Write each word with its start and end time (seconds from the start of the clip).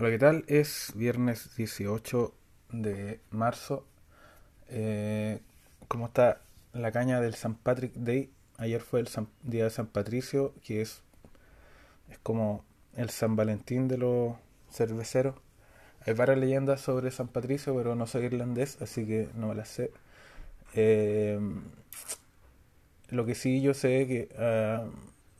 Hola, 0.00 0.08
¿qué 0.12 0.18
tal? 0.18 0.44
Es 0.46 0.92
viernes 0.94 1.54
18 1.56 2.32
de 2.72 3.20
marzo. 3.30 3.84
Eh, 4.70 5.40
¿Cómo 5.88 6.06
está 6.06 6.40
la 6.72 6.90
caña 6.90 7.20
del 7.20 7.34
San 7.34 7.54
Patrick 7.54 7.92
Day? 7.92 8.30
Ayer 8.56 8.80
fue 8.80 9.00
el 9.00 9.08
día 9.42 9.64
de 9.64 9.68
San 9.68 9.88
Patricio, 9.88 10.54
que 10.64 10.80
es, 10.80 11.02
es 12.08 12.16
como 12.20 12.64
el 12.96 13.10
San 13.10 13.36
Valentín 13.36 13.88
de 13.88 13.98
los 13.98 14.36
cerveceros. 14.70 15.34
Hay 16.06 16.14
varias 16.14 16.38
leyendas 16.38 16.80
sobre 16.80 17.10
San 17.10 17.28
Patricio, 17.28 17.76
pero 17.76 17.94
no 17.94 18.06
soy 18.06 18.24
irlandés, 18.24 18.78
así 18.80 19.06
que 19.06 19.28
no 19.34 19.48
me 19.48 19.54
las 19.54 19.68
sé. 19.68 19.90
Eh, 20.72 21.38
lo 23.10 23.26
que 23.26 23.34
sí 23.34 23.60
yo 23.60 23.74
sé 23.74 24.00
es 24.00 24.08
que 24.08 24.28
ah, 24.38 24.86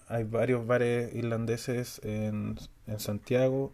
hay 0.09 0.25
varios 0.25 0.67
bares 0.67 1.15
irlandeses 1.15 1.99
en, 2.05 2.59
en 2.87 3.01
Santiago 3.01 3.73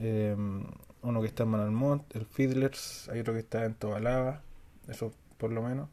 Em, 0.00 0.64
uno 1.02 1.20
que 1.20 1.28
está 1.28 1.44
en 1.44 1.50
Manalmont, 1.50 2.14
el 2.14 2.26
Fiddlers, 2.26 3.08
hay 3.08 3.20
otro 3.20 3.34
que 3.34 3.40
está 3.40 3.64
en 3.64 3.74
Tobalaba, 3.74 4.42
eso 4.88 5.12
por 5.38 5.52
lo 5.52 5.62
menos. 5.62 5.88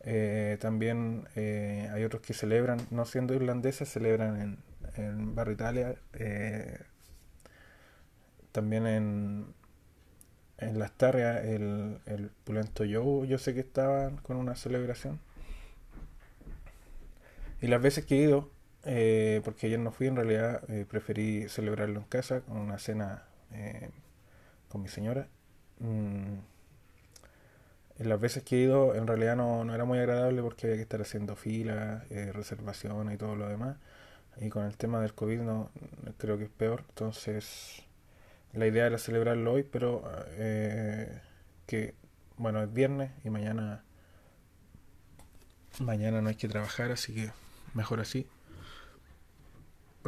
Eh, 0.00 0.58
también 0.60 1.28
eh, 1.36 1.90
hay 1.92 2.04
otros 2.04 2.22
que 2.22 2.34
celebran, 2.34 2.80
no 2.90 3.04
siendo 3.04 3.34
irlandeses, 3.34 3.88
celebran 3.88 4.40
en, 4.40 4.58
en 4.96 5.34
Barrio 5.34 5.54
Italia. 5.54 5.96
Eh, 6.14 6.78
también 8.52 8.86
en, 8.86 9.46
en 10.58 10.78
Las 10.78 10.92
Tarrias, 10.92 11.44
el, 11.44 12.00
el 12.06 12.30
Pulento 12.44 12.84
Joe, 12.90 13.26
yo 13.28 13.38
sé 13.38 13.54
que 13.54 13.60
estaban 13.60 14.16
con 14.18 14.36
una 14.36 14.56
celebración. 14.56 15.20
Y 17.60 17.66
las 17.66 17.82
veces 17.82 18.04
que 18.04 18.16
he 18.16 18.22
ido, 18.22 18.50
porque 19.44 19.66
ayer 19.66 19.78
no 19.78 19.90
fui, 19.90 20.06
en 20.06 20.16
realidad 20.16 20.62
preferí 20.88 21.48
celebrarlo 21.48 22.00
en 22.00 22.06
casa 22.06 22.40
con 22.42 22.56
una 22.58 22.78
cena 22.78 23.27
eh, 23.52 23.90
con 24.68 24.82
mi 24.82 24.88
señora. 24.88 25.28
Mm, 25.80 26.38
las 27.98 28.20
veces 28.20 28.42
que 28.44 28.56
he 28.56 28.60
ido, 28.60 28.94
en 28.94 29.06
realidad 29.06 29.36
no, 29.36 29.64
no, 29.64 29.74
era 29.74 29.84
muy 29.84 29.98
agradable 29.98 30.42
porque 30.42 30.66
había 30.66 30.76
que 30.76 30.82
estar 30.82 31.00
haciendo 31.00 31.36
filas, 31.36 32.04
eh, 32.10 32.32
reservaciones 32.32 33.14
y 33.14 33.18
todo 33.18 33.36
lo 33.36 33.48
demás. 33.48 33.76
Y 34.40 34.50
con 34.50 34.64
el 34.64 34.76
tema 34.76 35.00
del 35.00 35.14
COVID 35.14 35.40
no 35.40 35.70
creo 36.18 36.38
que 36.38 36.44
es 36.44 36.50
peor. 36.50 36.84
Entonces, 36.90 37.82
la 38.52 38.66
idea 38.66 38.86
era 38.86 38.98
celebrarlo 38.98 39.52
hoy, 39.52 39.64
pero 39.64 40.04
eh, 40.30 41.20
que, 41.66 41.94
bueno, 42.36 42.62
es 42.62 42.72
viernes 42.72 43.10
y 43.24 43.30
mañana, 43.30 43.82
mañana 45.80 46.22
no 46.22 46.28
hay 46.28 46.36
que 46.36 46.48
trabajar, 46.48 46.92
así 46.92 47.14
que 47.14 47.30
mejor 47.74 48.00
así 48.00 48.28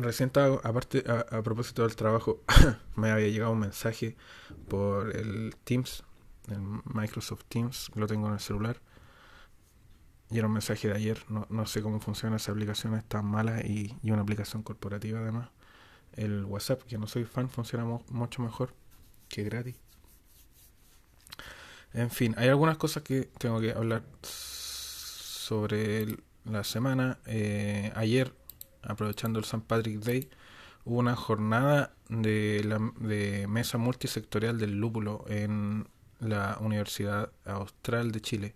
recién 0.02 0.30
aparte, 0.62 1.04
a, 1.08 1.42
propósito 1.42 1.82
del 1.82 1.96
trabajo, 1.96 2.42
me 2.96 3.10
había 3.10 3.28
llegado 3.28 3.52
un 3.52 3.60
mensaje 3.60 4.16
por 4.68 5.14
el 5.16 5.56
Teams, 5.64 6.04
el 6.48 6.60
Microsoft 6.84 7.44
Teams, 7.48 7.90
lo 7.94 8.06
tengo 8.06 8.28
en 8.28 8.34
el 8.34 8.40
celular. 8.40 8.80
Y 10.30 10.38
era 10.38 10.46
un 10.46 10.52
mensaje 10.52 10.86
de 10.88 10.94
ayer, 10.94 11.24
no, 11.28 11.66
sé 11.66 11.82
cómo 11.82 11.98
funciona 12.00 12.36
esa 12.36 12.52
aplicación, 12.52 12.94
es 12.94 13.04
tan 13.04 13.26
mala 13.26 13.62
y, 13.62 13.96
y, 14.02 14.12
una 14.12 14.22
aplicación 14.22 14.62
corporativa 14.62 15.18
además. 15.18 15.50
El 16.12 16.44
WhatsApp, 16.44 16.82
que 16.82 16.98
no 16.98 17.06
soy 17.08 17.24
fan, 17.24 17.50
funciona 17.50 17.84
mucho 17.84 18.42
mejor 18.42 18.74
que 19.28 19.42
gratis. 19.42 19.76
En 21.92 22.10
fin, 22.10 22.34
hay 22.38 22.48
algunas 22.48 22.76
cosas 22.76 23.02
que 23.02 23.22
tengo 23.38 23.60
que 23.60 23.72
hablar 23.72 24.04
sobre 24.22 26.16
la 26.44 26.62
semana. 26.62 27.18
Eh, 27.26 27.92
ayer 27.96 28.32
aprovechando 28.82 29.38
el 29.38 29.44
St. 29.44 29.64
Patrick 29.66 30.00
Day, 30.00 30.28
hubo 30.84 30.98
una 30.98 31.16
jornada 31.16 31.92
de, 32.08 32.62
la, 32.64 32.78
mesa 33.48 33.78
multisectorial 33.78 34.58
del 34.58 34.78
lúpulo 34.78 35.24
en 35.28 35.86
la 36.20 36.58
Universidad 36.60 37.30
Austral 37.44 38.12
de 38.12 38.20
Chile. 38.20 38.54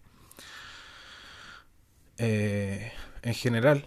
Eh, 2.18 2.92
en 3.22 3.34
general, 3.34 3.86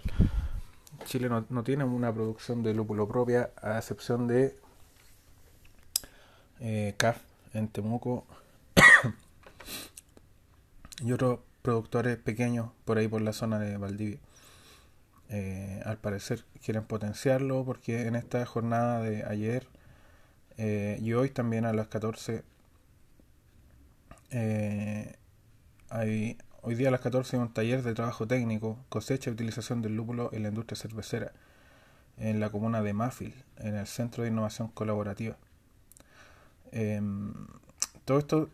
Chile 1.05 1.29
no, 1.29 1.45
no, 1.49 1.63
tiene 1.63 1.83
una 1.83 2.13
producción 2.13 2.63
de 2.63 2.73
lúpulo 2.73 3.07
propia, 3.07 3.51
a 3.61 3.77
excepción 3.77 4.27
de 4.27 4.57
eh, 6.59 6.95
CAF 6.97 7.17
en 7.53 7.67
Temuco 7.67 8.25
y 11.03 11.11
otros 11.11 11.39
productores 11.61 12.17
pequeños 12.17 12.69
por 12.85 12.97
ahí 12.97 13.07
por 13.07 13.21
la 13.21 13.33
zona 13.33 13.59
de 13.59 13.77
Valdivia. 13.77 14.19
Eh, 15.29 15.81
al 15.83 15.97
parecer 15.97 16.45
quieren 16.63 16.85
potenciarlo 16.85 17.65
porque 17.65 18.07
en 18.07 18.15
esta 18.15 18.45
jornada 18.45 19.01
de 19.01 19.25
ayer 19.25 19.67
eh, 20.57 20.97
y 21.01 21.11
hoy 21.13 21.29
también 21.29 21.65
a 21.65 21.73
las 21.73 21.89
14 21.89 22.45
eh, 24.31 25.15
hay, 25.89 26.37
hoy 26.61 26.75
día 26.75 26.87
a 26.87 26.91
las 26.91 27.01
14 27.01 27.35
hay 27.35 27.41
un 27.41 27.53
taller 27.53 27.83
de 27.83 27.93
trabajo 27.93 28.25
técnico 28.25 28.79
cosecha 28.87 29.29
y 29.29 29.33
utilización 29.33 29.81
del 29.81 29.97
lúpulo 29.97 30.29
en 30.31 30.43
la 30.43 30.49
industria 30.49 30.77
cervecera 30.77 31.33
en 32.17 32.39
la 32.39 32.49
comuna 32.49 32.81
de 32.81 32.93
Mafil 32.93 33.35
en 33.57 33.75
el 33.75 33.85
Centro 33.85 34.23
de 34.23 34.29
Innovación 34.29 34.69
Colaborativa. 34.69 35.35
Em, 36.71 37.33
todo 38.05 38.19
esto 38.19 38.49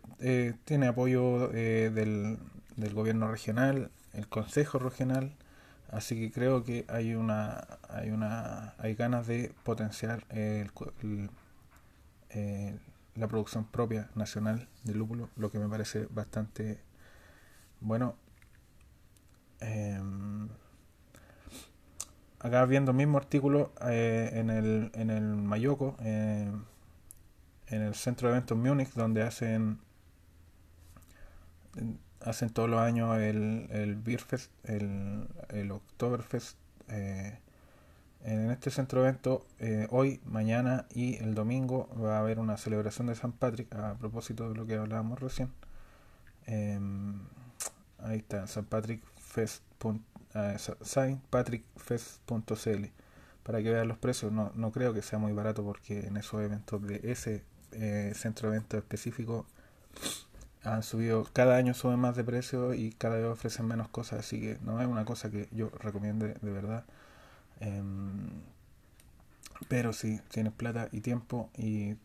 tiene 0.65 0.87
apoyo 0.87 1.49
del, 1.49 2.39
del 2.75 2.93
gobierno 2.93 3.29
regional 3.29 3.91
el 4.13 4.27
consejo 4.27 4.79
regional 4.79 5.35
Así 5.93 6.15
que 6.19 6.31
creo 6.31 6.63
que 6.63 6.85
hay 6.87 7.13
una, 7.13 7.67
hay 7.87 8.09
una, 8.09 8.73
hay 8.79 8.95
ganas 8.95 9.27
de 9.27 9.53
potenciar 9.63 10.25
el, 10.29 10.71
la 13.15 13.27
producción 13.27 13.65
propia 13.65 14.09
nacional 14.15 14.67
de 14.83 14.95
lúpulo, 14.95 15.29
lo 15.35 15.51
que 15.51 15.59
me 15.59 15.69
parece 15.69 16.07
bastante 16.09 16.79
bueno. 17.79 18.15
Em, 19.59 20.49
acá 22.39 22.65
viendo 22.65 22.89
el 22.91 22.97
mismo 22.97 23.19
artículo 23.19 23.71
eh, 23.81 24.31
en 24.33 24.49
el 24.49 24.91
en 24.95 25.11
el 25.11 25.23
Mayoco, 25.23 25.95
em, 25.99 26.63
en 27.67 27.81
el 27.83 27.93
centro 27.93 28.29
de 28.29 28.33
eventos 28.35 28.57
Múnich, 28.57 28.93
donde 28.93 29.21
hacen 29.21 29.79
hacen 32.23 32.49
todos 32.49 32.69
los 32.69 32.79
años 32.79 33.17
el, 33.17 33.67
el 33.71 33.95
Beerfest, 33.95 34.51
el, 34.65 35.27
el 35.49 35.71
Oktoberfest. 35.71 36.57
Eh, 36.89 37.37
en 38.23 38.51
este 38.51 38.69
centro 38.71 39.01
de 39.01 39.09
evento, 39.09 39.45
eh, 39.59 39.87
hoy, 39.89 40.21
mañana 40.25 40.85
y 40.93 41.17
el 41.17 41.35
domingo 41.35 41.89
va 42.01 42.15
a 42.17 42.19
haber 42.19 42.39
una 42.39 42.55
celebración 42.55 43.07
de 43.07 43.15
San 43.15 43.33
Patrick, 43.33 43.73
a 43.75 43.95
propósito 43.95 44.49
de 44.49 44.55
lo 44.55 44.65
que 44.65 44.75
hablábamos 44.75 45.19
recién. 45.19 45.51
Em, 46.45 47.19
ahí 47.99 48.19
está, 48.19 48.47
San 48.47 48.63
Patrick 48.65 49.03
Fest. 49.17 49.63
Eh, 50.35 50.57
SaintPatrickFest.cl 50.81 52.85
para 53.43 53.61
que 53.61 53.69
vean 53.69 53.87
los 53.89 53.97
precios. 53.97 54.31
No, 54.31 54.51
no 54.55 54.71
creo 54.71 54.93
que 54.93 55.01
sea 55.01 55.19
muy 55.19 55.33
barato 55.33 55.63
porque 55.63 56.07
en 56.07 56.15
esos 56.17 56.41
eventos 56.41 56.81
de 56.81 57.01
ese 57.03 57.43
centro 58.13 58.49
de 58.49 58.57
eventos 58.57 58.77
específico 58.77 59.47
han 60.63 60.83
subido, 60.83 61.27
cada 61.33 61.55
año 61.57 61.73
suben 61.73 61.99
más 61.99 62.15
de 62.15 62.23
precio 62.23 62.73
y 62.73 62.91
cada 62.93 63.17
vez 63.17 63.25
ofrecen 63.25 63.67
menos 63.67 63.89
cosas, 63.89 64.19
así 64.19 64.39
que 64.39 64.57
no 64.63 64.81
es 64.81 64.87
una 64.87 65.05
cosa 65.05 65.29
que 65.29 65.47
yo 65.51 65.69
recomiende 65.79 66.35
de 66.41 66.51
verdad. 66.51 66.85
Em, 67.59 68.29
pero 69.67 69.93
si 69.93 70.19
tienes 70.29 70.53
plata 70.53 70.89
y 70.91 71.01
tiempo 71.01 71.49
y 71.57 71.95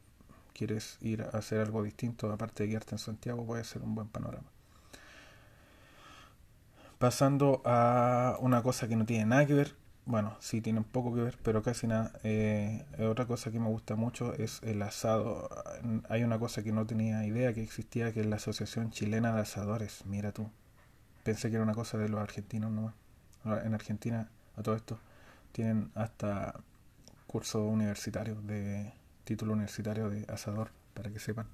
quieres 0.55 0.99
ir 1.01 1.23
a 1.23 1.39
hacer 1.39 1.61
algo 1.61 1.83
distinto, 1.83 2.31
aparte 2.33 2.65
de 2.65 2.71
quedarte 2.71 2.95
en 2.95 2.99
Santiago, 2.99 3.45
puede 3.47 3.65
ser 3.65 3.83
un 3.83 3.95
buen 3.95 4.09
panorama. 4.09 4.47
Pasando 6.99 7.63
a 7.65 8.37
una 8.41 8.63
cosa 8.63 8.89
que 8.89 8.97
no 8.97 9.07
tiene 9.07 9.27
nada 9.27 9.47
que 9.47 9.55
ver 9.55 9.75
bueno, 10.09 10.37
sí 10.41 10.63
tiene 10.63 10.79
un 10.79 10.87
poco 10.87 11.15
que 11.15 11.21
ver, 11.21 11.39
pero 11.43 11.63
casi 11.63 11.87
nada. 11.87 12.13
Eh, 12.25 12.87
otra 12.99 13.27
cosa 13.27 13.51
que 13.53 13.61
me 13.61 13.69
gusta 13.69 13.95
mucho 13.95 14.33
es 14.33 14.61
el 14.63 14.81
asado. 14.81 15.51
Hay 16.09 16.25
una 16.25 16.39
cosa 16.39 16.63
que 16.63 16.73
no 16.73 16.87
tenía 16.87 17.27
idea 17.27 17.53
que 17.53 17.63
existía, 17.63 18.15
que 18.15 18.21
es 18.21 18.27
la 18.27 18.37
Asociación 18.37 18.91
Chilena 18.91 19.35
de 19.35 19.43
Asadores. 19.43 20.07
Mira 20.07 20.33
tú. 20.33 20.51
Pensé 21.25 21.51
que 21.51 21.57
era 21.57 21.65
una 21.65 21.75
cosa 21.75 21.99
de 21.99 22.09
los 22.09 22.21
argentinos 22.21 22.71
nomás. 22.71 22.95
En 23.45 23.75
Argentina, 23.75 24.31
a 24.57 24.63
todo 24.63 24.77
esto, 24.77 24.99
tienen 25.53 25.91
hasta 25.95 26.55
cursos 27.27 27.63
universitarios 27.71 28.47
de 28.47 28.95
título 29.25 29.53
universitario 29.53 30.09
de 30.09 30.25
asador, 30.33 30.71
para 30.95 31.11
que 31.11 31.19
sepan. 31.19 31.47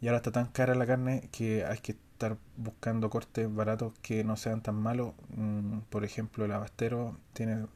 Y 0.00 0.08
ahora 0.08 0.18
está 0.18 0.32
tan 0.32 0.46
cara 0.46 0.74
la 0.74 0.86
carne 0.86 1.28
que 1.32 1.66
hay 1.66 1.78
que 1.80 1.96
estar 2.22 2.38
buscando 2.56 3.10
cortes 3.10 3.52
baratos 3.52 3.94
que 4.00 4.22
no 4.22 4.36
sean 4.36 4.62
tan 4.62 4.76
malos. 4.76 5.14
Mm, 5.36 5.80
por 5.90 6.04
ejemplo, 6.04 6.44
el 6.44 6.52
abastero 6.52 7.18
tiene, 7.32 7.66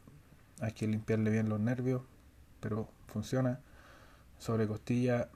hay 0.61 0.73
que 0.73 0.87
limpiarle 0.87 1.31
bien 1.31 1.49
los 1.49 1.59
nervios, 1.59 2.03
pero 2.61 2.89
funciona. 3.09 3.61
Sobre 4.39 4.69
costilla, 4.69 5.29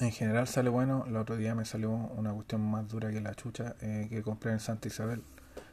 en 0.00 0.12
general 0.12 0.46
sale 0.46 0.68
bueno. 0.68 1.04
El 1.06 1.16
otro 1.16 1.36
día 1.36 1.54
me 1.54 1.64
salió 1.64 1.90
una 1.90 2.34
cuestión 2.34 2.60
más 2.60 2.86
dura 2.88 3.10
que 3.10 3.20
la 3.20 3.34
chucha 3.34 3.76
eh, 3.80 4.08
que 4.10 4.22
compré 4.22 4.52
en 4.52 4.60
Santa 4.60 4.88
Isabel. 4.88 5.22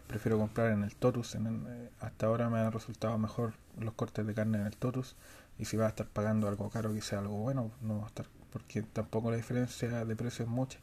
Prefiero 0.07 0.37
comprar 0.37 0.71
en 0.71 0.83
el 0.83 0.95
Totus. 0.95 1.35
Eh, 1.35 1.89
hasta 1.99 2.27
ahora 2.27 2.49
me 2.49 2.59
han 2.59 2.71
resultado 2.71 3.17
mejor 3.17 3.53
los 3.77 3.93
cortes 3.95 4.25
de 4.25 4.33
carne 4.33 4.59
en 4.59 4.67
el 4.67 4.77
Totus. 4.77 5.17
Y 5.59 5.65
si 5.65 5.75
vas 5.75 5.87
a 5.87 5.89
estar 5.89 6.07
pagando 6.07 6.47
algo 6.47 6.69
caro 6.69 6.93
que 6.93 7.01
sea 7.01 7.19
algo 7.19 7.37
bueno, 7.37 7.71
no 7.81 7.97
va 7.99 8.05
a 8.05 8.07
estar, 8.07 8.27
porque 8.51 8.81
tampoco 8.81 9.29
la 9.29 9.37
diferencia 9.37 10.05
de 10.05 10.15
precio 10.15 10.45
es 10.45 10.51
mucha. 10.51 10.79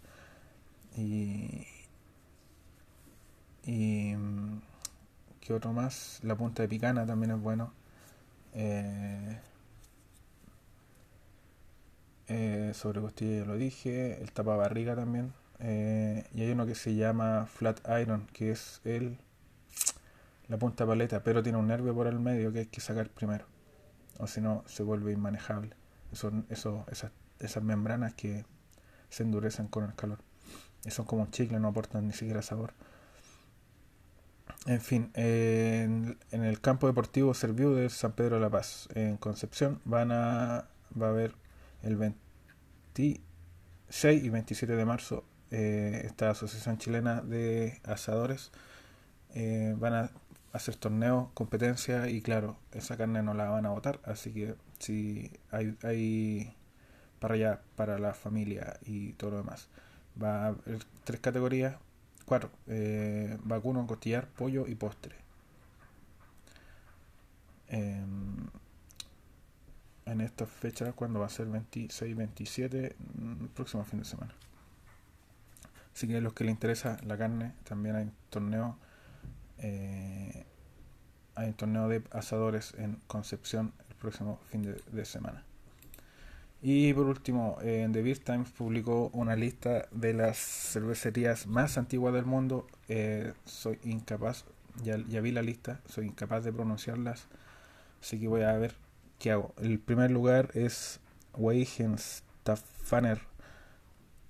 Y, 0.97 1.67
y 3.65 4.15
¿qué 5.41 5.55
otro 5.55 5.73
más? 5.73 6.21
La 6.23 6.37
punta 6.37 6.63
de 6.63 6.69
picana 6.69 7.07
también 7.07 7.33
es 7.33 7.41
bueno. 7.41 7.73
Eh, 8.55 9.39
eh, 12.29 12.73
sobre 12.75 13.01
costilla 13.01 13.41
ya 13.41 13.45
lo 13.45 13.57
dije. 13.57 14.21
El 14.21 14.33
tapa 14.33 14.57
barriga 14.57 14.95
también. 14.97 15.33
Eh, 15.61 16.25
y 16.35 16.43
hay 16.43 16.51
uno 16.53 16.67
que 16.67 16.75
se 16.75 16.95
llama 16.95 17.47
Flat 17.47 17.81
Iron, 18.01 18.27
que 18.33 18.51
es 18.53 18.81
el 18.85 19.19
la 20.51 20.59
punta 20.59 20.85
paleta, 20.85 21.23
pero 21.23 21.43
tiene 21.45 21.59
un 21.59 21.69
nervio 21.69 21.95
por 21.95 22.09
el 22.09 22.19
medio 22.19 22.53
que 22.53 22.61
hay 22.61 22.67
que 22.67 22.81
sacar 22.81 23.09
primero. 23.09 23.47
O 24.19 24.27
si 24.27 24.41
no, 24.41 24.65
se 24.67 24.83
vuelve 24.83 25.13
inmanejable. 25.13 25.77
Eso, 26.13 26.33
eso, 26.49 26.85
esas, 26.91 27.13
esas 27.39 27.63
membranas 27.63 28.15
que 28.15 28.45
se 29.11 29.23
endurecen 29.23 29.69
con 29.69 29.85
el 29.85 29.95
calor. 29.95 30.19
Son 30.89 31.05
como 31.05 31.23
un 31.23 31.31
chicle, 31.31 31.59
no 31.61 31.69
aportan 31.69 32.07
ni 32.07 32.13
siquiera 32.13 32.43
sabor. 32.43 32.73
En 34.67 34.81
fin, 34.81 35.11
en, 35.15 36.19
el 36.33 36.61
campo 36.61 36.87
deportivo 36.87 37.35
Serviu 37.35 37.73
de 37.75 37.89
San 37.89 38.13
Pedro 38.13 38.37
de 38.37 38.43
la 38.43 38.51
Paz, 38.51 38.89
en 38.95 39.17
Concepción, 39.17 39.81
van 39.85 40.13
a, 40.13 40.67
va 41.01 41.07
a 41.07 41.11
haber 41.11 41.35
el 41.83 41.97
26 41.97 43.21
y 44.25 44.29
27 44.29 44.77
de 44.77 44.85
marzo 44.85 45.25
eh, 45.51 46.03
esta 46.05 46.31
Asociación 46.31 46.79
Chilena 46.79 47.21
de 47.23 47.81
Asadores. 47.85 48.53
Eh, 49.35 49.75
van 49.79 49.95
a 49.95 50.11
hacer 50.53 50.77
torneos, 50.77 51.29
competencia 51.35 52.09
y 52.09 52.21
claro, 52.23 52.57
esa 52.73 52.97
carne 52.97 53.23
no 53.23 53.35
la 53.35 53.49
van 53.51 53.67
a 53.67 53.71
votar, 53.71 54.01
así 54.05 54.33
que 54.33 54.57
si 54.79 55.31
hay, 55.51 55.77
hay 55.83 56.57
para 57.21 57.35
allá, 57.35 57.61
para 57.77 57.99
la 57.99 58.15
familia 58.15 58.79
y 58.85 59.13
todo 59.15 59.31
lo 59.31 59.37
demás. 59.39 59.69
Va 60.21 60.45
a 60.45 60.47
haber 60.49 60.85
tres 61.05 61.21
categorías, 61.21 61.77
cuatro, 62.25 62.51
eh, 62.67 63.37
vacuno, 63.45 63.87
costillar, 63.87 64.29
pollo 64.29 64.67
y 64.67 64.75
postre. 64.75 65.17
Em, 67.69 68.49
en 70.07 70.21
esta 70.21 70.47
fecha, 70.47 70.93
cuando 70.93 71.21
va 71.21 71.27
a 71.27 71.29
ser 71.31 71.47
26, 71.47 72.17
27, 72.17 72.97
mm, 73.15 73.47
próximo 73.55 73.85
fin 73.85 74.01
de 74.01 74.05
semana. 74.05 74.35
Así 75.95 76.09
que 76.09 76.21
los 76.21 76.33
que 76.33 76.45
les 76.45 76.53
interesa 76.53 76.99
la 77.07 77.17
carne, 77.17 77.55
también 77.65 77.97
hay 77.97 78.11
torneos 78.31 78.75
eh, 79.63 80.47
hay 81.35 81.49
un 81.49 81.55
torneo 81.55 81.89
de 81.89 82.03
asadores 82.13 82.75
en 82.79 82.97
Concepción 83.07 83.73
el 83.89 83.97
próximo 83.97 84.41
fin 84.51 84.63
de, 84.63 85.05
semana. 85.05 85.45
Y 86.63 86.93
por 86.93 87.07
último, 87.07 87.57
en 87.63 87.93
The 87.93 88.03
Beer 88.03 88.19
Times 88.19 88.51
publicó 88.51 89.11
una 89.15 89.35
lista 89.35 89.89
de 89.93 90.13
las 90.13 90.37
cervecerías 90.37 91.47
más 91.47 91.79
antiguas 91.79 92.13
del 92.13 92.27
mundo. 92.27 92.67
Eh, 92.89 93.33
soy 93.47 93.79
incapaz, 93.85 94.45
ya, 94.83 94.97
vi 95.21 95.31
la 95.33 95.43
lista, 95.43 95.81
soy 95.87 96.07
incapaz 96.07 96.45
de 96.45 96.53
pronunciarlas, 96.53 97.29
así 98.01 98.21
que 98.21 98.29
voy 98.29 98.43
a 98.43 98.53
ver 98.53 98.75
qué 99.19 99.31
hago. 99.33 99.55
El 99.59 99.79
primer 99.79 100.11
lugar 100.11 100.51
es 100.55 101.01
Weihenstaffaner, 101.35 103.21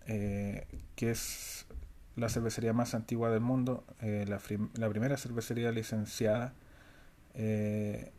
eh, 0.06 0.66
que 0.96 1.10
es 1.10 1.66
la 2.16 2.28
cervecería 2.28 2.72
más 2.72 2.94
antigua 2.94 3.30
del 3.30 3.40
mundo, 3.40 3.84
eh, 4.02 4.24
la, 4.28 4.40
la, 4.74 4.88
primera 4.88 5.16
cervecería 5.16 5.72
licenciada 5.72 6.52
eh, 7.34 8.12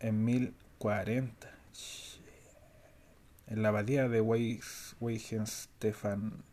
en 0.00 0.24
1040. 0.24 1.48
En 3.48 3.62
la 3.62 3.70
abadía 3.70 4.08
de 4.08 4.20
Weihenstephan. 4.20 6.44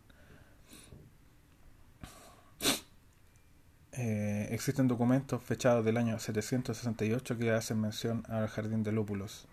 Eh, 3.92 4.48
existen 4.50 4.88
documentos 4.88 5.42
fechados 5.42 5.84
del 5.84 5.96
año 5.96 6.18
768 6.18 7.38
que 7.38 7.50
hacen 7.50 7.80
mención 7.80 8.24
al 8.28 8.48
jardín 8.48 8.82
de 8.82 8.92
lúpulos. 8.92 9.46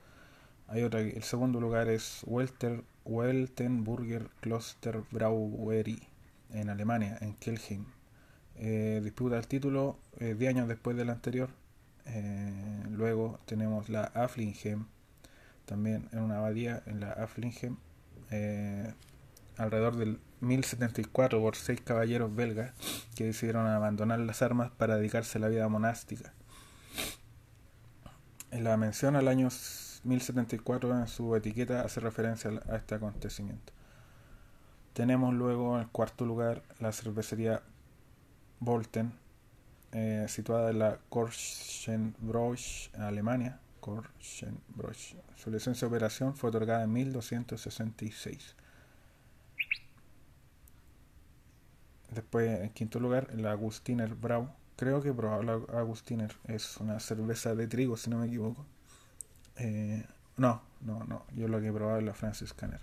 Hay 0.67 0.83
otra, 0.83 0.99
el 0.99 1.23
segundo 1.23 1.61
lugar 1.61 1.87
es 1.87 2.21
Welter, 2.25 2.83
Weltenburger 3.05 4.29
Kloster 4.41 5.01
Brauery 5.11 6.01
en 6.51 6.69
Alemania, 6.69 7.17
en 7.21 7.35
Kelheim. 7.35 7.85
Eh, 8.55 9.01
disputa 9.03 9.37
el 9.37 9.47
título 9.47 9.97
10 10.19 10.41
eh, 10.41 10.47
años 10.47 10.67
después 10.67 10.97
del 10.97 11.09
anterior. 11.09 11.49
Luego 12.89 13.39
tenemos 13.45 13.87
la 13.87 14.03
Afflingen, 14.13 14.85
también 15.65 16.09
en 16.11 16.19
una 16.19 16.37
abadía, 16.37 16.83
en 16.85 16.99
la 16.99 17.11
Afflingen, 17.11 17.77
alrededor 19.57 19.95
del 19.95 20.19
1074 20.41 21.39
por 21.39 21.55
seis 21.55 21.81
caballeros 21.81 22.35
belgas 22.35 22.73
que 23.15 23.25
decidieron 23.25 23.67
abandonar 23.67 24.19
las 24.19 24.41
armas 24.41 24.71
para 24.71 24.97
dedicarse 24.97 25.37
a 25.37 25.41
la 25.41 25.47
vida 25.49 25.67
monástica. 25.69 26.33
En 28.51 28.63
la 28.63 28.77
mención 28.77 29.15
al 29.15 29.27
año 29.27 29.49
1074 30.03 30.99
en 30.99 31.07
su 31.07 31.35
etiqueta 31.35 31.81
hace 31.81 31.99
referencia 31.99 32.51
a 32.69 32.75
este 32.75 32.95
acontecimiento. 32.95 33.73
Tenemos 34.93 35.33
luego 35.33 35.79
en 35.79 35.87
cuarto 35.87 36.25
lugar 36.25 36.61
la 36.79 36.91
cervecería 36.91 37.63
Volten, 38.59 39.13
eh, 39.91 40.25
situada 40.29 40.69
en 40.69 40.79
la 40.79 40.99
Korschenbroich, 41.09 42.93
Alemania. 42.95 43.59
Korschenbroich. 43.83 45.17
Su 45.35 45.51
licencia 45.51 45.85
de 45.85 45.93
operación 45.93 46.37
fue 46.37 46.49
otorgada 46.49 46.83
en 46.83 46.93
1266. 46.93 48.55
Después, 52.11 52.61
en 52.61 52.69
quinto 52.69 53.01
lugar, 53.01 53.27
la 53.35 53.51
Agustiner 53.51 54.15
Brau. 54.15 54.49
Creo 54.77 55.01
que 55.01 55.13
la 55.13 55.53
Agustiner 55.77 56.33
es 56.45 56.77
una 56.77 57.01
cerveza 57.01 57.55
de 57.55 57.67
trigo, 57.67 57.97
si 57.97 58.09
no 58.09 58.19
me 58.19 58.27
equivoco. 58.27 58.65
Eh, 59.57 60.05
no, 60.37 60.61
no, 60.79 61.03
no. 61.03 61.25
Yo 61.35 61.49
lo 61.49 61.59
que 61.59 61.67
he 61.67 61.73
probado 61.73 61.99
es 61.99 62.05
la 62.05 62.13
Francis 62.13 62.53
Canner. 62.53 62.79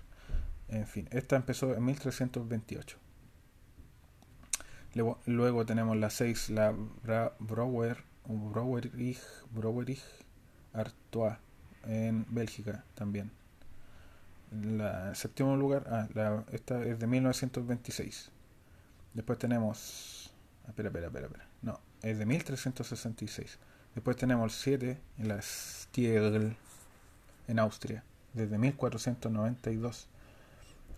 En 0.67 0.85
fin, 0.85 1.07
esta 1.11 1.35
empezó 1.35 1.73
en 1.73 1.83
1328. 1.83 2.97
Luego, 5.25 5.65
tenemos 5.65 5.97
la 5.97 6.11
6, 6.11 6.51
la 6.51 6.75
Bra 7.03 7.35
Brouwer, 7.39 8.03
Brouwerich, 8.25 9.19
Brouwerich 9.49 10.03
Artois, 10.73 11.37
en 11.85 12.25
Bélgica 12.29 12.83
también. 12.95 13.31
La 14.51 15.15
séptimo 15.15 15.55
lugar, 15.55 15.85
ah, 15.89 16.43
esta 16.51 16.83
es 16.83 16.99
de 16.99 17.07
1926. 17.07 18.31
Después 19.13 19.39
tenemos. 19.39 20.33
Ah, 20.65 20.69
espera, 20.69 20.89
espera, 20.89 21.07
espera, 21.07 21.27
espera. 21.27 21.47
No, 21.61 21.79
es 22.01 22.17
de 22.17 22.25
1366. 22.25 23.59
Después 23.95 24.17
tenemos 24.17 24.51
el 24.51 24.57
7 24.59 24.97
en 25.17 25.27
la 25.27 25.41
Stiegl 25.41 26.55
en 27.47 27.59
Austria, 27.59 28.03
desde 28.33 28.57
1492. 28.57 30.07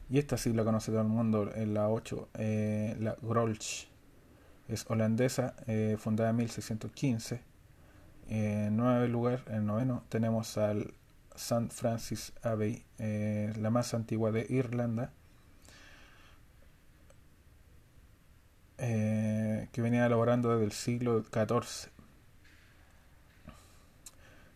Y 0.09 0.19
esta 0.19 0.37
sí 0.37 0.53
la 0.53 0.63
conoce 0.63 0.91
todo 0.91 1.01
el 1.01 1.07
mundo, 1.07 1.51
en 1.55 1.73
la 1.73 1.89
8, 1.89 2.29
eh, 2.35 2.95
la 2.99 3.15
Grolsch. 3.21 3.87
Es 4.67 4.85
holandesa, 4.89 5.55
eh, 5.67 5.97
fundada 5.99 6.29
en 6.29 6.37
1615. 6.37 7.52
En 8.29 8.75
nueve 8.77 9.07
lugar, 9.07 9.43
en 9.47 9.65
noveno, 9.65 10.03
tenemos 10.09 10.57
al 10.57 10.93
St. 11.35 11.69
Francis 11.69 12.33
Abbey, 12.41 12.85
eh, 12.99 13.53
la 13.57 13.69
más 13.69 13.93
antigua 13.93 14.31
de 14.31 14.45
Irlanda, 14.49 15.11
que 18.77 19.81
venía 19.81 20.05
elaborando 20.05 20.51
desde 20.51 20.65
el 20.65 20.71
siglo 20.73 21.23
XIV. 21.23 21.89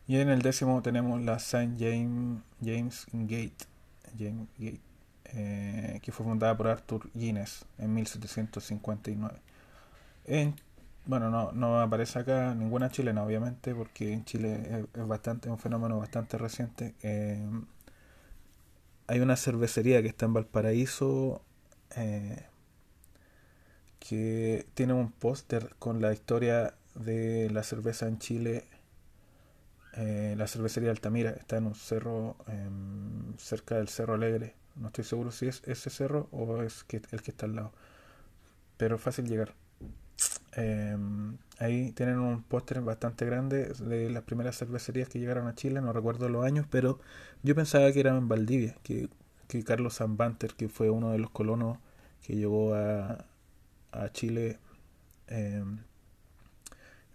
Y 0.08 0.18
en 0.18 0.30
el 0.30 0.42
décimo 0.42 0.82
tenemos 0.82 1.22
la 1.22 1.36
St. 1.38 1.76
James, 1.80 2.42
James 2.62 3.08
Gate, 3.14 3.66
James 4.18 4.48
Gate 4.58 4.82
eh, 5.34 6.00
que 6.02 6.12
fue 6.12 6.26
fundada 6.26 6.56
por 6.56 6.68
Arthur 6.68 7.10
Guinness 7.14 7.66
en 7.78 7.94
1759. 7.94 9.40
En, 10.26 10.56
bueno, 11.08 11.30
no, 11.30 11.52
no 11.52 11.80
aparece 11.82 12.20
acá 12.20 12.54
ninguna 12.56 12.90
chilena, 12.90 13.24
obviamente, 13.24 13.74
porque 13.76 14.14
en 14.14 14.26
Chile 14.26 14.86
es, 14.94 15.08
bastante 15.08 15.50
un 15.50 15.58
fenómeno 15.58 15.98
bastante 15.98 16.38
reciente. 16.38 16.96
Eh, 17.02 17.46
hay 19.08 19.20
una 19.20 19.36
cervecería 19.38 20.02
que 20.02 20.10
está 20.10 20.26
en 20.26 20.34
Valparaíso 20.34 21.42
eh, 21.96 22.46
que 24.00 24.68
tiene 24.74 24.94
un 24.94 25.12
póster 25.12 25.76
con 25.80 26.02
la 26.02 26.14
historia 26.14 26.76
de 26.96 27.50
la 27.52 27.64
cerveza 27.64 28.08
en 28.08 28.20
Chile. 28.20 28.66
la 29.96 30.48
cervecería 30.48 30.92
Altamira 30.92 31.32
está 31.32 31.58
en 31.58 31.66
un 31.68 31.76
cerro 31.76 32.38
em, 32.48 33.36
cerca 33.38 33.76
del 33.76 33.88
Cerro 33.88 34.14
Alegre 34.14 34.56
no 34.80 34.88
estoy 34.88 35.04
seguro 35.04 35.32
si 35.32 35.48
es 35.48 35.62
ese 35.66 35.90
cerro 35.90 36.28
o 36.32 36.62
es 36.62 36.84
que, 36.84 37.02
el 37.12 37.22
que 37.22 37.32
está 37.32 37.46
al 37.46 37.56
lado. 37.56 37.72
Pero 38.78 38.98
fácil 38.98 39.28
llegar. 39.28 39.54
Em, 40.58 41.38
ahí 41.60 41.92
tienen 41.94 42.18
un 42.20 42.42
póster 42.44 42.82
bastante 42.82 43.26
grande 43.28 43.66
de 43.76 44.10
las 44.10 44.24
primeras 44.24 44.58
cervecerías 44.58 45.08
que 45.08 45.20
llegaron 45.20 45.48
a 45.48 45.54
Chile, 45.56 45.82
no 45.82 45.94
recuerdo 45.94 46.30
los 46.30 46.46
años, 46.46 46.66
pero 46.70 47.00
yo 47.44 47.54
pensaba 47.56 47.92
que 47.92 48.00
era 48.00 48.18
en 48.18 48.28
Valdivia, 48.28 48.76
que, 48.84 49.08
que 49.48 49.64
Carlos 49.64 49.98
Zambanter, 49.98 50.56
que 50.56 50.68
fue 50.70 50.90
uno 50.90 51.12
de 51.12 51.20
los 51.20 51.30
colonos 51.30 51.78
que 52.24 52.36
llegó 52.36 52.74
a, 52.76 53.26
a 53.92 54.10
Chile, 54.12 54.60
em, 55.28 55.80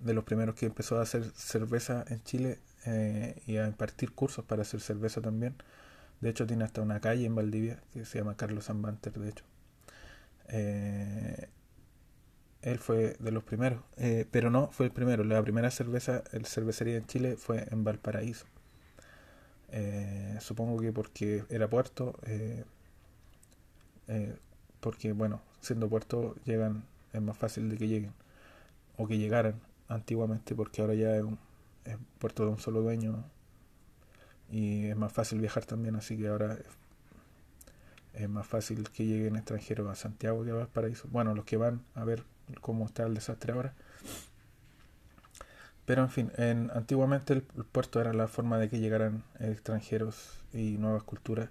de 0.01 0.15
los 0.15 0.25
primeros 0.25 0.55
que 0.55 0.67
empezó 0.67 0.99
a 0.99 1.03
hacer 1.03 1.25
cerveza 1.35 2.05
en 2.09 2.23
Chile 2.25 2.59
eh, 2.87 3.43
y 3.47 3.57
a 3.59 3.67
impartir 3.67 4.13
cursos 4.13 4.45
para 4.45 4.63
hacer 4.63 4.81
cerveza 4.81 5.21
también. 5.21 5.55
De 6.21 6.31
hecho, 6.31 6.47
tiene 6.47 6.65
hasta 6.65 6.83
una 6.83 7.01
calle 7.01 7.27
en 7.27 7.35
Valdivia 7.35 7.83
que 7.93 8.05
se 8.05 8.19
llama 8.19 8.37
Carlos 8.37 8.67
Zambanter, 8.67 9.13
de 9.15 9.29
hecho. 9.31 9.45
Eh, 10.49 11.49
él 12.63 12.79
fue 12.79 13.17
de 13.19 13.33
los 13.33 13.43
primeros, 13.45 13.83
eh, 13.97 14.27
pero 14.31 14.51
no 14.51 14.69
fue 14.69 14.87
el 14.87 14.93
primero. 14.93 15.25
La 15.25 15.43
primera 15.43 15.71
cerveza, 15.71 16.23
el 16.33 16.47
cervecería 16.47 16.97
en 16.97 17.07
Chile 17.07 17.37
fue 17.37 17.67
en 17.71 17.85
Valparaíso. 17.85 18.47
Eh, 19.73 20.37
supongo 20.41 20.81
que 20.81 20.93
porque 20.93 21.45
era 21.49 21.69
puerto, 21.69 22.15
eh, 22.27 22.65
porque 24.81 25.13
bueno, 25.13 25.41
siendo 25.61 25.89
puerto 25.89 26.37
llegan, 26.45 26.85
es 27.13 27.23
más 27.23 27.37
fácil 27.37 27.69
de 27.71 27.79
que 27.79 27.89
lleguen 27.89 28.13
o 28.97 29.07
que 29.07 29.19
llegaran 29.19 29.61
antiguamente, 29.89 30.55
porque 30.55 30.83
ahora 30.83 30.95
ya 30.95 31.17
es, 31.17 31.23
un, 31.23 31.39
es 31.85 31.97
puerto 32.19 32.45
de 32.45 32.51
un 32.51 32.59
solo 32.59 32.83
dueño 32.83 33.25
y 34.51 34.87
es 34.87 34.97
más 34.97 35.13
fácil 35.13 35.41
viajar 35.41 35.65
también, 35.65 35.97
así 35.97 36.17
que 36.17 36.29
ahora 36.29 36.59
es 38.15 38.29
más 38.29 38.47
fácil 38.47 38.89
que 38.91 39.07
lleguen 39.07 39.37
extranjeros 39.37 39.89
a 39.91 39.95
Santiago 39.95 40.45
que 40.45 40.51
a 40.51 40.55
Valparaíso. 40.55 41.09
Bueno, 41.11 41.35
los 41.35 41.45
que 41.45 41.57
van 41.57 41.83
a 41.95 42.05
ver 42.05 42.25
cómo 42.61 42.87
está 42.87 43.05
el 43.05 43.15
desastre 43.15 43.53
ahora. 43.53 43.75
Pero 45.85 46.03
en 46.03 46.11
fin, 46.11 46.33
en, 46.37 46.71
antiguamente 46.75 47.33
el, 47.33 47.43
puerto 47.43 48.01
era 48.01 48.13
la 48.13 48.29
forma 48.29 48.59
de 48.59 48.69
que 48.69 48.79
llegaran 48.79 49.25
extranjeros 49.41 50.45
y 50.53 50.79
nuevas 50.79 51.03
culturas. 51.03 51.51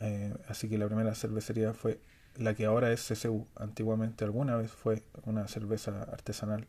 Eh, 0.00 0.34
así 0.48 0.68
que 0.68 0.78
la 0.78 0.86
primera 0.86 1.14
cervecería 1.14 1.72
fue 1.74 2.00
la 2.36 2.54
que 2.54 2.66
ahora 2.66 2.92
es 2.92 3.06
CCU. 3.06 3.46
Antiguamente 3.56 4.24
alguna 4.24 4.56
vez 4.56 4.70
fue 4.70 5.02
una 5.24 5.48
cerveza 5.48 6.02
artesanal, 6.02 6.66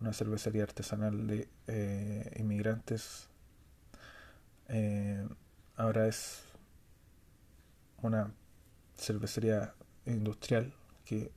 una 0.00 0.12
cervecería 0.12 0.62
artesanal 0.62 1.26
de 1.26 1.48
eh, 1.66 2.32
inmigrantes. 2.38 3.28
Eh, 4.68 5.26
ahora 5.76 6.08
es 6.08 6.44
una 8.02 8.32
cervecería 8.96 9.74
industrial 10.06 10.72
que 11.04 11.30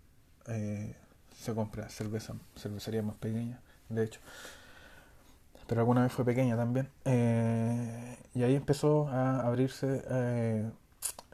se 1.39 1.53
compra 1.55 1.89
cerveza, 1.89 2.34
cervecería 2.58 3.01
más 3.01 3.15
pequeña, 3.15 3.60
de 3.89 4.03
hecho. 4.03 4.19
Pero 5.67 5.81
alguna 5.81 6.03
vez 6.03 6.12
fue 6.12 6.25
pequeña 6.25 6.58
también. 6.58 6.89
Eh, 7.05 8.17
y 8.34 8.43
ahí 8.43 8.55
empezó 8.55 9.08
a 9.10 9.41
abrirse. 9.41 10.03
Eh, 10.10 10.69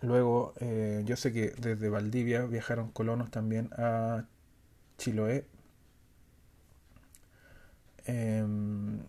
luego, 0.02 0.54
eh, 0.60 1.04
yo 1.06 1.16
sé 1.16 1.34
que 1.34 1.52
desde 1.58 1.90
Valdivia 1.90 2.46
viajaron 2.46 2.92
colonos 2.92 3.32
también 3.32 3.70
a 3.78 4.26
Chiloé. 4.98 5.46
Em, 8.06 9.00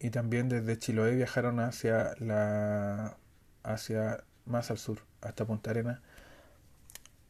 y 0.00 0.10
también 0.10 0.48
desde 0.48 0.78
Chiloé 0.78 1.14
viajaron 1.14 1.60
hacia 1.60 2.14
la 2.18 3.16
hacia 3.62 4.24
más 4.46 4.70
al 4.70 4.78
sur, 4.78 4.98
hasta 5.20 5.44
Punta 5.46 5.70
Arenas. 5.70 6.00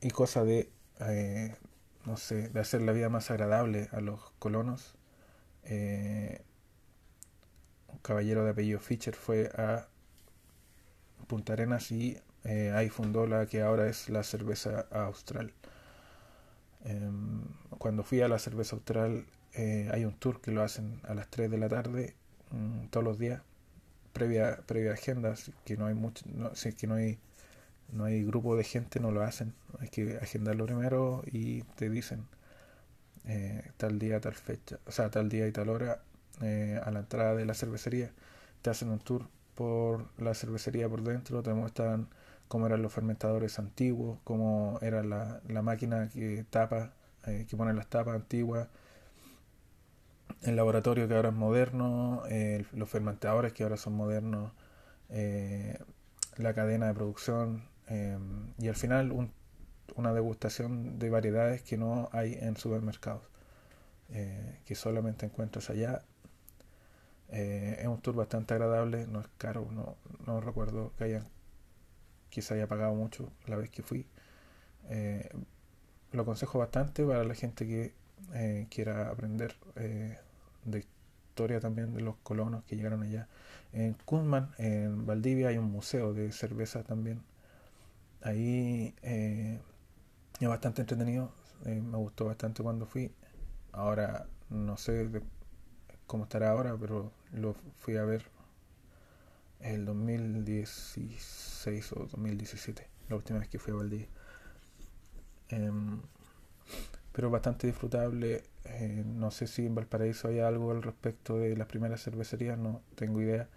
Y 0.00 0.10
cosa 0.10 0.44
de 0.44 0.70
no 2.06 2.16
sé, 2.16 2.48
de 2.48 2.60
hacer 2.60 2.82
la 2.82 2.92
vida 2.92 3.08
más 3.08 3.30
agradable 3.30 3.88
a 3.92 4.00
los 4.00 4.20
colonos. 4.38 4.96
Eh, 5.64 6.42
un 7.88 7.98
caballero 7.98 8.44
de 8.44 8.50
apellido 8.50 8.80
Fischer 8.80 9.14
fue 9.14 9.50
a 9.56 9.88
Punta 11.28 11.52
Arenas 11.52 11.90
y 11.92 12.18
eh, 12.44 12.72
ahí 12.74 12.88
fundó 12.88 13.26
la 13.26 13.46
que 13.46 13.62
ahora 13.62 13.88
es 13.88 14.08
la 14.08 14.24
cerveza 14.24 14.86
austral. 14.90 15.52
Em, 16.84 17.42
cuando 17.78 18.02
fui 18.02 18.20
a 18.20 18.28
la 18.28 18.38
cerveza 18.38 18.74
austral 18.76 19.24
eh, 19.54 19.88
hay 19.92 20.04
un 20.04 20.14
tour 20.14 20.40
que 20.40 20.50
lo 20.50 20.62
hacen 20.62 21.00
a 21.04 21.14
las 21.14 21.28
3 21.28 21.50
de 21.50 21.58
la 21.58 21.68
tarde 21.68 22.16
mm, 22.50 22.86
todos 22.88 23.04
los 23.04 23.18
días, 23.18 23.42
previa, 24.12 24.58
previa 24.66 24.92
agenda, 24.92 25.34
que 25.64 25.76
no 25.76 25.86
hay 25.86 25.94
mucho, 25.94 26.24
no, 26.34 26.50
que 26.52 26.86
no 26.86 26.94
hay 26.94 27.18
no 27.92 28.04
hay 28.04 28.24
grupo 28.24 28.56
de 28.56 28.64
gente, 28.64 29.00
no 29.00 29.10
lo 29.10 29.22
hacen. 29.22 29.54
Hay 29.80 29.88
que 29.88 30.16
agendarlo 30.18 30.66
primero 30.66 31.22
y 31.30 31.62
te 31.76 31.90
dicen 31.90 32.26
eh, 33.26 33.70
tal 33.76 33.98
día, 33.98 34.20
tal 34.20 34.34
fecha, 34.34 34.78
o 34.86 34.92
sea, 34.92 35.10
tal 35.10 35.28
día 35.28 35.46
y 35.46 35.52
tal 35.52 35.68
hora 35.68 36.02
eh, 36.40 36.80
a 36.84 36.90
la 36.90 37.00
entrada 37.00 37.34
de 37.34 37.44
la 37.46 37.54
cervecería. 37.54 38.10
Te 38.62 38.70
hacen 38.70 38.88
un 38.90 38.98
tour 39.00 39.28
por 39.54 40.06
la 40.18 40.34
cervecería 40.34 40.88
por 40.88 41.02
dentro, 41.02 41.42
te 41.42 41.52
muestran 41.52 42.08
cómo 42.48 42.66
eran 42.66 42.82
los 42.82 42.92
fermentadores 42.92 43.58
antiguos, 43.58 44.18
cómo 44.24 44.78
era 44.82 45.02
la, 45.02 45.40
la 45.48 45.62
máquina 45.62 46.08
que 46.08 46.44
tapa, 46.50 46.92
eh, 47.26 47.46
que 47.48 47.56
pone 47.56 47.72
las 47.74 47.88
tapas 47.88 48.16
antiguas, 48.16 48.68
el 50.42 50.56
laboratorio 50.56 51.06
que 51.08 51.14
ahora 51.14 51.28
es 51.28 51.34
moderno, 51.34 52.22
los 52.72 52.88
fermentadores 52.88 53.52
que 53.52 53.62
ahora 53.62 53.76
son 53.76 53.94
modernos, 53.94 54.52
la 56.36 56.54
cadena 56.54 56.88
de 56.88 56.94
producción, 56.94 57.62
Em, 57.92 58.54
y 58.58 58.68
al 58.68 58.74
final 58.74 59.12
una 59.96 60.14
degustación 60.14 60.98
de 60.98 61.10
variedades 61.10 61.62
que 61.62 61.76
no 61.76 62.08
hay 62.12 62.38
en 62.40 62.56
supermercados, 62.56 63.22
eh, 64.10 64.60
que 64.64 64.74
solamente 64.74 65.26
encuentras 65.26 65.68
allá. 65.68 66.02
Eh, 67.28 67.76
es 67.80 67.86
un 67.86 68.00
tour 68.00 68.14
bastante 68.16 68.54
agradable, 68.54 69.06
no 69.06 69.20
es 69.20 69.28
caro, 69.36 69.68
no, 69.70 69.96
no 70.26 70.40
recuerdo 70.40 70.92
que 70.96 71.04
hayan 71.04 71.24
quizá 72.30 72.54
haya 72.54 72.66
pagado 72.66 72.94
mucho 72.94 73.30
la 73.46 73.56
vez 73.56 73.68
que 73.68 73.82
fui. 73.82 74.06
Eh, 74.88 75.28
lo 76.12 76.22
aconsejo 76.22 76.58
bastante 76.58 77.04
para 77.04 77.24
la 77.24 77.34
gente 77.34 77.66
que 77.66 77.94
quiera 78.70 79.10
aprender 79.10 79.54
de 80.64 80.78
historia 80.78 81.60
también 81.60 81.92
de 81.94 82.00
los 82.00 82.16
colonos 82.22 82.64
que 82.64 82.76
llegaron 82.76 83.02
allá. 83.02 83.28
En 83.72 83.94
Kunman, 83.94 84.52
en 84.58 85.06
Valdivia, 85.06 85.48
hay 85.48 85.58
un 85.58 85.70
museo 85.70 86.14
de 86.14 86.32
cerveza 86.32 86.82
también 86.84 87.22
ahí 88.22 88.94
eh, 89.02 89.60
es 90.40 90.48
bastante 90.48 90.82
entretenido, 90.82 91.32
eh, 91.66 91.80
me 91.80 91.96
gustó 91.98 92.26
bastante 92.26 92.62
cuando 92.62 92.86
fui. 92.86 93.12
Ahora 93.72 94.26
no 94.50 94.76
sé 94.76 95.08
cómo 96.06 96.24
estará 96.24 96.50
ahora, 96.50 96.76
pero 96.78 97.12
lo 97.32 97.54
fui 97.78 97.96
a 97.96 98.04
ver 98.04 98.24
el 99.60 99.84
2016 99.84 101.92
o 101.92 102.06
2017, 102.06 102.88
la 103.08 103.16
última 103.16 103.38
vez 103.38 103.48
que 103.48 103.58
fui 103.58 103.72
a 103.72 103.76
Valdivia. 103.76 104.08
Em, 105.48 106.00
pero 107.12 107.30
bastante 107.30 107.66
disfrutable. 107.66 108.44
Eh, 108.64 109.02
no 109.06 109.30
sé 109.30 109.46
si 109.46 109.66
en 109.66 109.74
Valparaíso 109.74 110.28
hay 110.28 110.40
algo 110.40 110.70
al 110.70 110.82
respecto 110.82 111.38
de 111.38 111.56
las 111.56 111.66
primeras 111.66 112.02
cervecerías, 112.02 112.58
no 112.58 112.82
tengo 112.94 113.20
idea. 113.20 113.48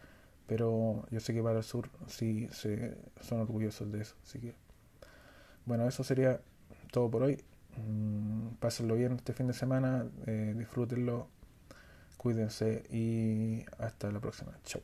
Pero 0.47 1.05
yo 1.09 1.19
sé 1.19 1.33
que 1.33 1.41
para 1.41 1.57
el 1.57 1.63
sur 1.63 1.89
sí 2.07 2.47
se, 2.51 2.97
son 3.21 3.39
orgullosos 3.41 3.91
de 3.91 4.01
eso. 4.01 4.15
Así 4.23 4.39
que, 4.39 4.55
bueno, 5.65 5.87
eso 5.87 6.03
sería 6.03 6.39
todo 6.91 7.09
por 7.09 7.23
hoy. 7.23 7.43
Mm, 7.77 8.55
pásenlo 8.59 8.95
bien 8.95 9.13
este 9.13 9.33
fin 9.33 9.47
de 9.47 9.53
semana, 9.53 10.05
eh, 10.27 10.53
disfrútenlo, 10.57 11.27
cuídense 12.17 12.83
y 12.89 13.65
hasta 13.79 14.11
la 14.11 14.19
próxima. 14.19 14.57
Chao. 14.63 14.81